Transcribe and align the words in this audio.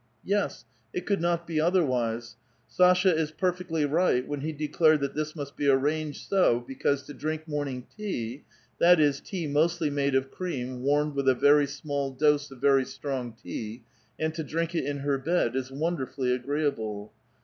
Yes, 0.25 0.65
it 0.93 1.05
could 1.05 1.21
not 1.21 1.45
be 1.45 1.61
otherwise; 1.61 2.35
Sasha 2.67 3.15
is 3.15 3.29
perfectly 3.29 3.85
right 3.85 4.27
when 4.27 4.41
he 4.41 4.51
declared 4.51 4.99
that 5.01 5.13
this 5.13 5.35
must 5.35 5.55
be 5.55 5.67
arranged 5.69 6.27
so 6.27 6.59
because 6.67 7.03
to 7.03 7.13
drink 7.13 7.47
morning 7.47 7.85
tea, 7.95 8.43
that 8.79 8.99
is, 8.99 9.19
tea 9.21 9.45
mostly 9.45 9.91
made 9.91 10.15
of 10.15 10.31
cream 10.31 10.81
warmed 10.81 11.13
with 11.13 11.29
a 11.29 11.35
very 11.35 11.67
'small 11.67 12.09
dose 12.11 12.49
of 12.49 12.59
very 12.59 12.83
strong: 12.83 13.33
tea, 13.35 13.83
and 14.17 14.33
to 14.33 14.43
drink 14.43 14.73
it 14.73 14.85
in 14.85 15.01
her 15.01 15.19
bed, 15.19 15.55
is 15.55 15.69
wonderfully 15.71 16.33
agreeable. 16.33 17.13